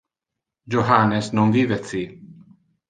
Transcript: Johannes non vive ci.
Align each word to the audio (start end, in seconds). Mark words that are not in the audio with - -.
Johannes 0.67 1.29
non 1.29 1.51
vive 1.51 1.79
ci. 1.83 2.03